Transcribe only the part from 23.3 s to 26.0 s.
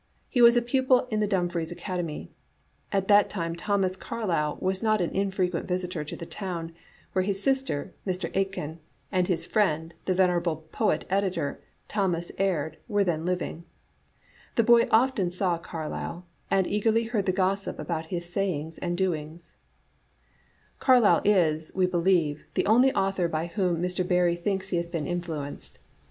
whom Mr. Barrie thinks he has been influenced.